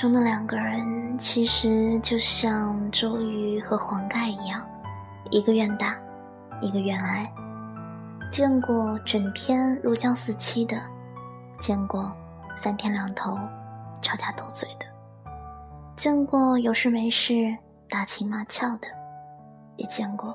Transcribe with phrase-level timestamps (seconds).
[0.00, 4.64] 中的两个人，其实就像周瑜和黄盖一样，
[5.28, 5.92] 一个愿打，
[6.60, 7.28] 一个愿挨。
[8.30, 10.80] 见过整天如胶似漆的，
[11.58, 12.12] 见过
[12.54, 13.36] 三天两头
[14.00, 14.86] 吵架斗嘴的，
[15.96, 17.52] 见过有事没事
[17.90, 18.86] 打情骂俏的，
[19.74, 20.32] 也见过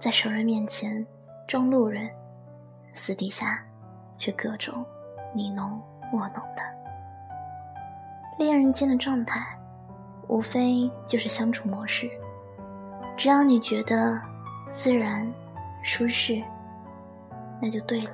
[0.00, 1.06] 在熟人面前
[1.46, 2.10] 装路人，
[2.92, 3.64] 私底下
[4.16, 4.84] 却各种
[5.32, 5.80] 你侬
[6.12, 6.79] 我侬的。
[8.40, 9.38] 恋人间的状态，
[10.26, 12.10] 无非就是相处模式。
[13.14, 14.18] 只要你觉得
[14.72, 15.30] 自然、
[15.82, 16.42] 舒适，
[17.60, 18.12] 那就对了。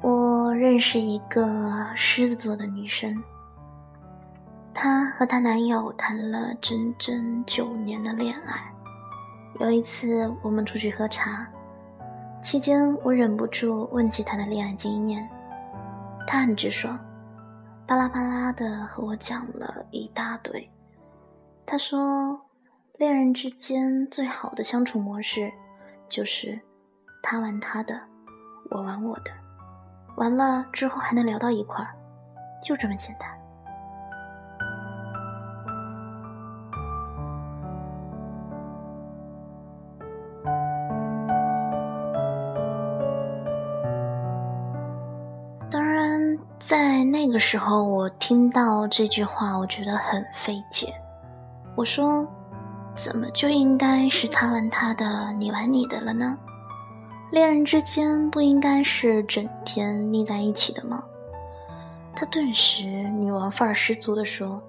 [0.00, 3.20] 我认识一个狮子座的女生，
[4.72, 8.72] 她和她男友谈了整整九年的恋爱。
[9.58, 11.48] 有一次我们出去喝茶，
[12.40, 15.28] 期间我忍不住问起她的恋爱经验，
[16.28, 16.96] 她很直爽。
[17.90, 20.70] 巴拉巴拉的和我讲了一大堆。
[21.66, 22.40] 他说，
[22.98, 25.52] 恋人之间最好的相处模式，
[26.08, 26.56] 就是
[27.20, 28.00] 他玩他的，
[28.70, 29.32] 我玩我的，
[30.18, 31.92] 完了之后还能聊到一块儿，
[32.62, 33.28] 就这么简单。
[47.10, 50.94] 那个时候，我听到这句话，我觉得很费解。
[51.74, 52.24] 我说
[52.94, 56.38] ：“怎么就应该是他玩他的，你玩你的了呢？
[57.32, 61.02] 恋人之间不应该是整天腻在一起的吗？”
[62.14, 64.62] 他顿时女王范儿十足地说：“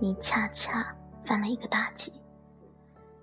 [0.00, 0.86] 你恰恰
[1.22, 2.12] 犯了一个大忌。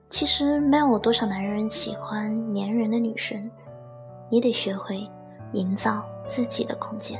[0.09, 3.49] 其实没有多少男人喜欢粘人的女生，
[4.29, 5.09] 你得学会
[5.53, 7.19] 营造自己的空间。”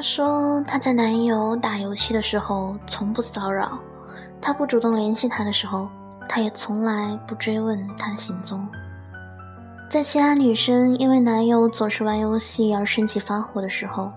[0.00, 3.78] 她说她在男友打游戏的时候从不骚扰，
[4.40, 5.86] 他不主动联系他的时候，
[6.26, 8.66] 她也从来不追问他的行踪。
[9.90, 14.10] 在其他女生因为男友总是玩游戏而生气发火的时候，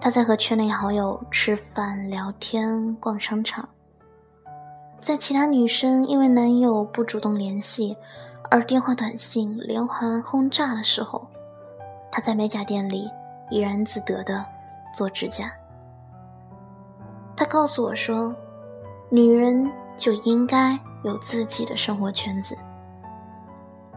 [0.00, 3.68] 她在和圈内好友吃饭聊天、逛商场。
[5.00, 7.96] 在其他女生因为男友不主动联系
[8.52, 11.26] 而电话短信连环轰炸的时候，
[12.08, 13.10] 她在美甲店里
[13.50, 14.46] 怡然自得的。
[14.92, 15.50] 做指甲，
[17.36, 18.34] 他告诉我说
[19.10, 22.56] ：“女人就应该有自己的生活圈子，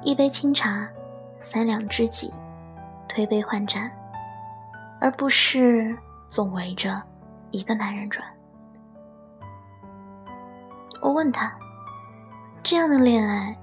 [0.02, 0.88] 一杯清茶，
[1.40, 2.34] 三两知己，
[3.08, 3.92] 推杯换盏，
[5.02, 5.98] 而不是
[6.28, 7.02] 总围着
[7.52, 8.26] 一个男人转。”
[11.02, 11.54] 我问他
[12.64, 13.56] ：“这样的恋爱，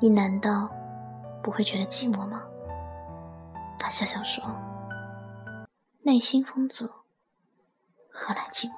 [0.00, 0.68] 你难道
[1.42, 2.42] 不会觉得寂寞吗？”
[3.78, 4.44] 他笑笑说。
[6.02, 6.88] 内心丰足，
[8.10, 8.72] 何来寂寞？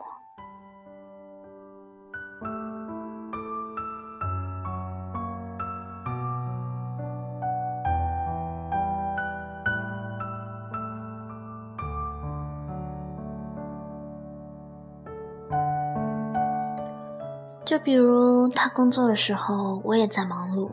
[17.64, 20.68] 就比如他工作的时候，我也在忙碌；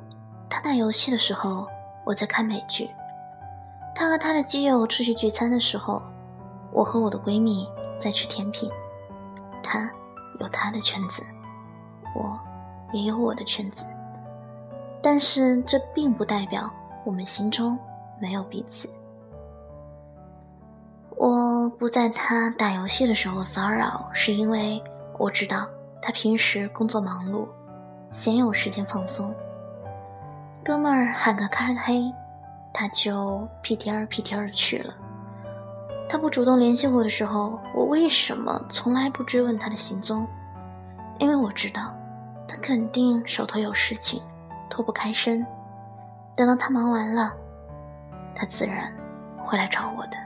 [0.50, 1.68] 他打游戏的时候，
[2.04, 2.88] 我在看美剧；
[3.94, 6.02] 他和他的基友出去聚餐的时候。
[6.72, 7.68] 我和我的闺蜜
[7.98, 8.70] 在吃甜品，
[9.62, 9.90] 她
[10.40, 11.24] 有她的圈子，
[12.16, 12.40] 我
[12.94, 13.86] 也有我的圈子，
[15.02, 16.70] 但是这并不代表
[17.04, 17.78] 我们心中
[18.22, 18.90] 没有彼此。
[21.16, 24.82] 我不在他打游戏的时候骚扰，是因为
[25.18, 25.68] 我知道
[26.02, 27.46] 他平时工作忙碌，
[28.10, 29.36] 鲜有时间放松。
[30.64, 32.10] 哥们儿喊个开黑，
[32.74, 34.94] 他就屁颠儿屁颠儿去了。
[36.12, 40.28] 他不主动联系我的时候，我为什么从来不追问他的行踪？
[41.20, 41.94] 因为我知道，
[42.48, 44.20] 他肯定手头有事情，
[44.72, 45.46] 脱不开身。
[46.36, 47.32] 等到他忙完了，
[48.34, 48.92] 他自然
[49.38, 50.18] 会来找我的。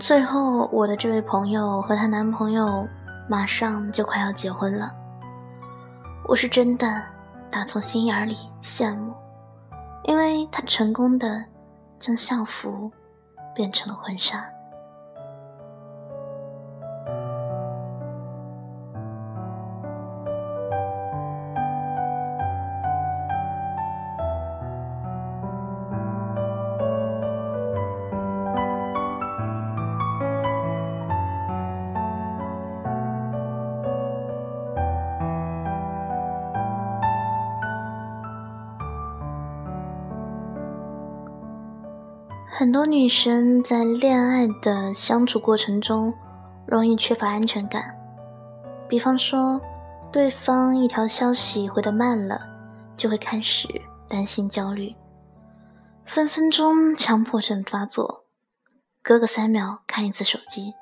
[0.00, 2.88] 最后我的这位朋友和她男朋友
[3.28, 4.90] 马上就快要结婚了。
[6.26, 7.02] 我是真的
[7.50, 9.12] 打从心眼里羡慕，
[10.04, 11.44] 因为他成功的
[11.98, 12.90] 将校服
[13.54, 14.42] 变成了婚纱。
[42.60, 46.12] 很多女生在恋爱的相处过程中，
[46.66, 47.98] 容易缺乏安全感。
[48.86, 49.58] 比方说，
[50.12, 52.38] 对方一条消息回的慢了，
[52.98, 53.66] 就会开始
[54.06, 54.94] 担心焦虑，
[56.04, 58.26] 分分钟强迫症发作，
[59.00, 60.74] 隔个三秒看一次手机，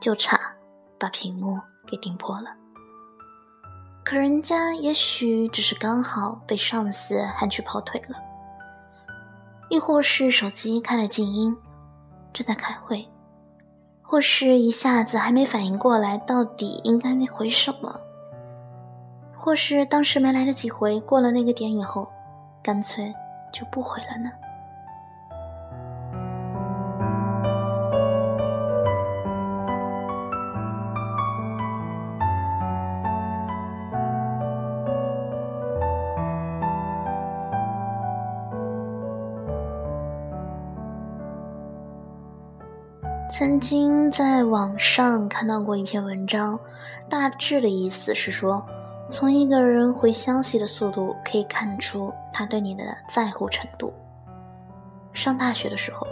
[0.00, 0.36] 就差
[0.98, 2.50] 把屏幕给盯破了。
[4.04, 8.16] 可人家也许只是刚好被上司喊去跑腿了。
[9.68, 11.56] 亦或是手机开了静音，
[12.32, 13.06] 正在开会；
[14.02, 17.90] 或是一下子还没反应过来到底应该回什么；
[19.36, 22.08] 或是当时没来得及回，过了那个点以后，
[22.62, 23.12] 干脆
[23.52, 24.30] 就不回了呢。
[43.38, 46.58] 曾经在网上看到过一篇文章，
[47.06, 48.64] 大致的意思是说，
[49.10, 53.92] 从一个人回消息的速度可以看出他对你的在乎程度。
[55.12, 56.06] 上大学的时候，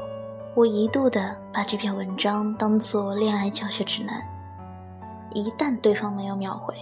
[0.55, 4.23] 我一度的把这篇文章当做恋爱教学指南，
[5.32, 6.75] 一旦对方没有秒回，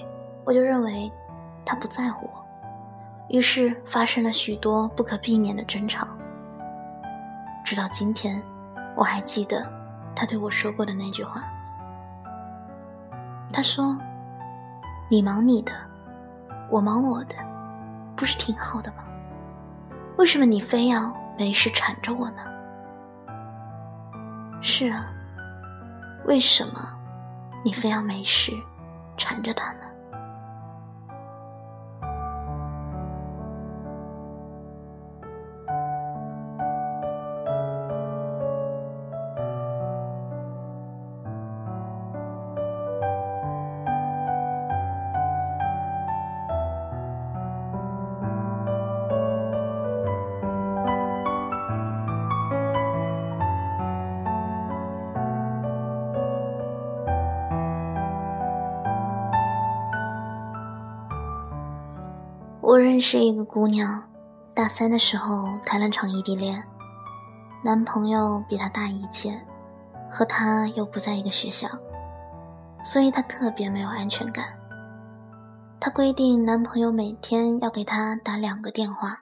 [0.45, 1.09] 我就认为
[1.65, 2.45] 他不在乎我，
[3.29, 6.05] 于是发生了许多不可避免的争吵。
[7.65, 8.43] 直到今天，
[8.97, 9.81] 我还记得。
[10.15, 11.43] 他对我说过的那句话，
[13.53, 13.97] 他说
[15.11, 15.73] ：“你忙你的，
[16.71, 17.35] 我忙我的，
[18.15, 18.99] 不是挺好的吗？
[20.17, 22.43] 为什么你非要没事缠着我呢？”
[24.63, 25.07] 是啊，
[26.25, 26.89] 为什么
[27.65, 28.53] 你非要没事
[29.17, 29.81] 缠着他呢？
[62.73, 64.03] 我认识一个姑娘，
[64.55, 66.67] 大三的时候谈了场异地恋，
[67.63, 69.39] 男朋友比她大一届，
[70.11, 71.69] 和她又不在一个学校，
[72.83, 74.47] 所以她特别没有安全感。
[75.79, 79.21] 她规定男朋友每天要给她打两个电话，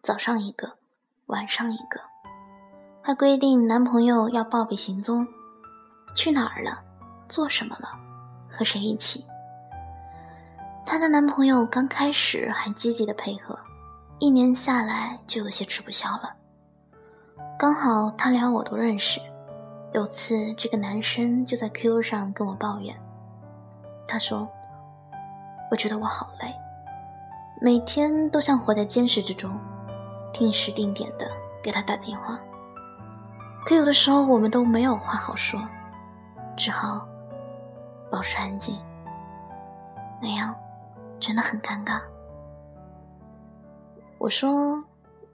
[0.00, 0.74] 早上一个，
[1.26, 2.00] 晚上一个，
[3.02, 5.26] 还规定男朋友要报备行踪，
[6.14, 6.78] 去哪儿了，
[7.28, 7.88] 做什么了，
[8.48, 9.24] 和谁一起。
[10.86, 13.58] 她的男朋友刚开始还积极的配合，
[14.20, 16.32] 一年下来就有些吃不消了。
[17.58, 19.20] 刚好他俩我都认识，
[19.92, 22.96] 有次这个男生就在 QQ 上跟我抱怨，
[24.06, 24.48] 他说
[25.72, 26.54] ：“我觉得我好累，
[27.60, 29.50] 每天都像活在监视之中，
[30.32, 31.30] 定时定点的
[31.62, 32.38] 给他打电话，
[33.66, 35.60] 可有的时候我们都没有话好说，
[36.56, 37.06] 只好
[38.08, 38.78] 保持安静，
[40.22, 40.54] 那样。”
[41.20, 42.00] 真的很尴尬。
[44.18, 44.82] 我说，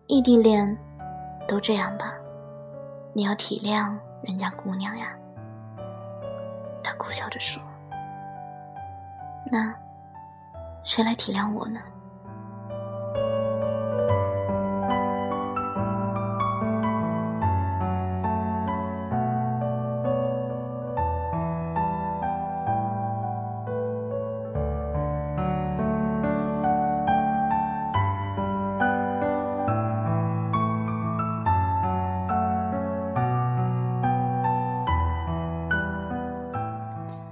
[0.06, 0.76] 异地恋
[1.46, 2.14] 都这样吧，
[3.12, 5.16] 你要体谅人家姑娘呀。
[6.82, 7.62] 他苦笑着说
[9.50, 9.72] ：“那
[10.84, 11.80] 谁来体谅我呢？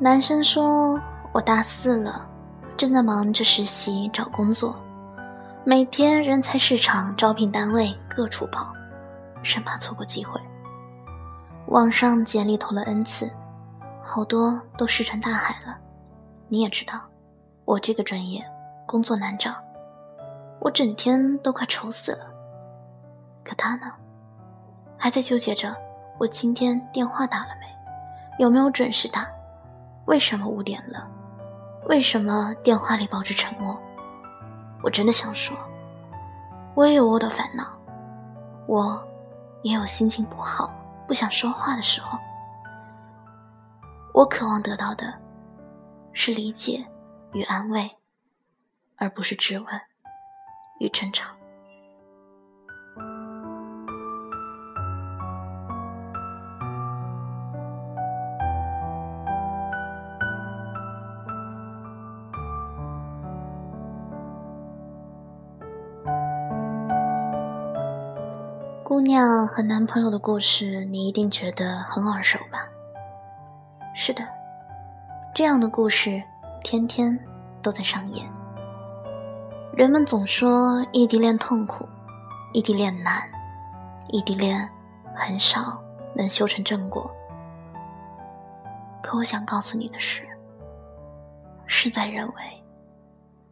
[0.02, 0.98] 男生说
[1.30, 2.26] ：“我大四了，
[2.74, 4.74] 正在忙着实习找工作，
[5.62, 8.72] 每天人才市场、招聘单位各处跑，
[9.42, 10.40] 生怕错过机会。
[11.66, 13.30] 网上简历投了 n 次，
[14.02, 15.76] 好多都石沉大海了。
[16.48, 16.98] 你也知道，
[17.66, 18.42] 我这个专业
[18.86, 19.52] 工作难找，
[20.60, 22.20] 我整天都快愁死了。
[23.44, 23.92] 可他呢，
[24.96, 25.76] 还在纠结着
[26.16, 27.66] 我今天电话打了没，
[28.42, 29.28] 有没有准时打。”
[30.10, 31.08] 为什么五点了？
[31.86, 33.80] 为什么电话里保持沉默？
[34.82, 35.56] 我真的想说，
[36.74, 37.64] 我也有我的烦恼，
[38.66, 39.00] 我
[39.62, 40.74] 也有心情不好、
[41.06, 42.18] 不想说话的时候。
[44.12, 45.14] 我渴望得到的
[46.12, 46.84] 是理解
[47.30, 47.88] 与安慰，
[48.96, 49.80] 而不是质问
[50.80, 51.30] 与争吵。
[68.90, 72.66] 姑娘和男朋友的故事，你一定觉得很耳熟吧？
[73.94, 74.24] 是的，
[75.32, 76.20] 这样的故事
[76.64, 77.16] 天天
[77.62, 78.28] 都在上演。
[79.72, 81.88] 人们总说异地恋痛苦，
[82.52, 83.22] 异地恋难，
[84.08, 84.68] 异地恋
[85.14, 85.80] 很少
[86.12, 87.08] 能修成正果。
[89.00, 90.22] 可我想告诉你的是，
[91.64, 92.64] 事在人为，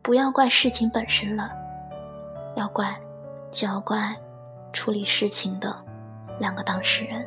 [0.02, 1.52] 不要怪事情本身了，
[2.56, 2.92] 要怪
[3.52, 4.12] 就要怪。
[4.72, 5.74] 处理事情的
[6.38, 7.26] 两个当事人。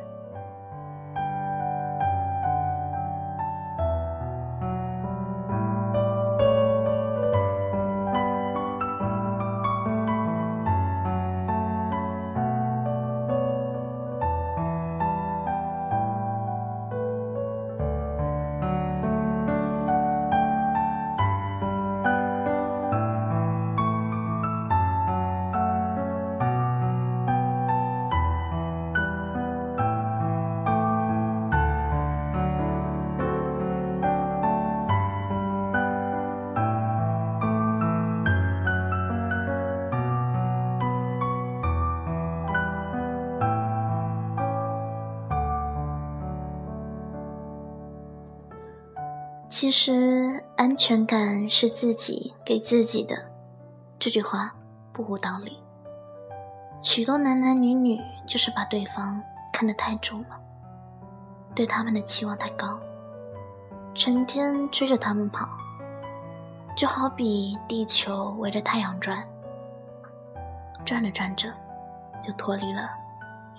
[49.62, 53.16] 其实，安全感是自己给自己的，
[53.96, 54.52] 这句话
[54.92, 55.56] 不无道理。
[56.82, 60.30] 许多男男女女就是把对方看得太重了，
[61.54, 62.76] 对他们的期望太高，
[63.94, 65.48] 成天追着他们跑，
[66.76, 69.24] 就好比地球围着太阳转，
[70.84, 71.54] 转着转着
[72.20, 72.90] 就脱离了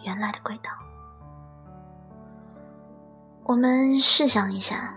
[0.02, 0.70] 原来的轨道。
[3.44, 4.94] 我们试想一下。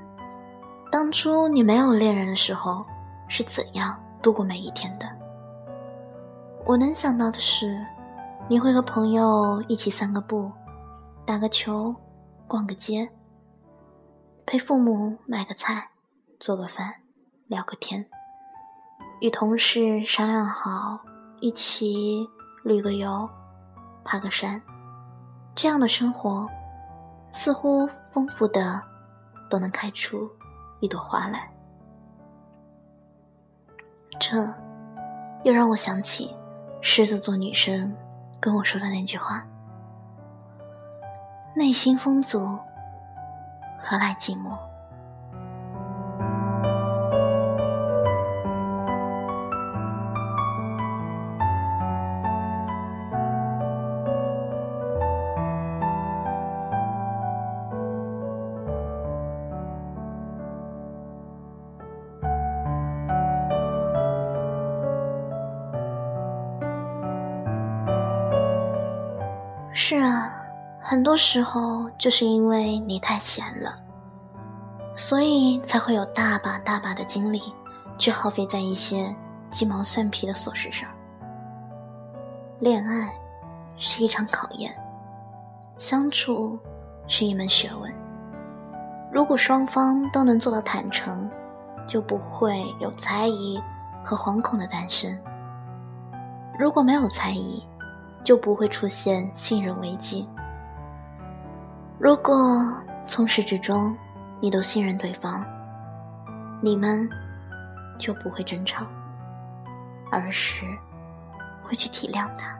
[0.96, 2.82] 当初你没有恋人的时候，
[3.28, 5.06] 是怎样度过每一天的？
[6.64, 7.78] 我能想到的是，
[8.48, 10.50] 你会和朋友一起散个步，
[11.26, 11.94] 打个球，
[12.48, 13.06] 逛个街，
[14.46, 15.86] 陪父母买个菜，
[16.40, 16.94] 做个饭，
[17.48, 18.02] 聊个天，
[19.20, 20.98] 与同事商量好
[21.40, 22.26] 一起
[22.64, 23.28] 旅个游，
[24.02, 24.58] 爬个山。
[25.54, 26.48] 这样的生活，
[27.32, 28.80] 似乎丰富的
[29.50, 30.26] 都能开出。
[30.80, 31.50] 一朵花来，
[34.20, 34.36] 这
[35.42, 36.36] 又让我想起
[36.80, 37.96] 狮子座女生
[38.38, 39.46] 跟我说的那句话
[41.56, 42.58] ：“内心丰足，
[43.80, 44.56] 何来寂寞？”
[70.88, 73.76] 很多时候就是因为你太闲了，
[74.94, 77.42] 所以才会有大把大把的精力
[77.98, 79.12] 去耗费在一些
[79.50, 80.88] 鸡毛蒜皮的琐事上。
[82.60, 83.12] 恋爱
[83.76, 84.72] 是一场考验，
[85.76, 86.56] 相处
[87.08, 87.92] 是一门学问。
[89.10, 91.28] 如果双方都能做到坦诚，
[91.84, 93.60] 就不会有猜疑
[94.04, 95.18] 和惶恐的诞生。
[96.56, 97.66] 如果没有猜疑，
[98.22, 100.28] 就不会出现信任危机。
[101.98, 102.36] 如果
[103.06, 103.96] 从始至终
[104.38, 105.42] 你都信任对方，
[106.60, 107.08] 你们
[107.98, 108.84] 就不会争吵，
[110.12, 110.66] 而是
[111.64, 112.54] 会去体谅他，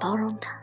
[0.00, 0.57] 包容他。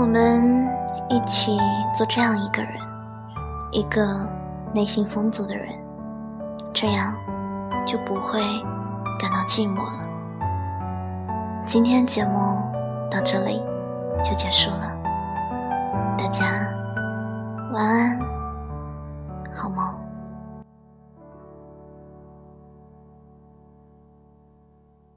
[0.00, 0.70] 我们
[1.08, 1.58] 一起
[1.92, 2.72] 做这样一个人，
[3.72, 4.30] 一个
[4.72, 5.66] 内心丰足的人，
[6.72, 7.12] 这样
[7.84, 8.40] 就不会
[9.18, 9.98] 感到寂寞了。
[11.66, 12.62] 今天节目
[13.10, 13.60] 到这里
[14.22, 14.88] 就结束了，
[16.16, 16.44] 大家
[17.72, 18.18] 晚安，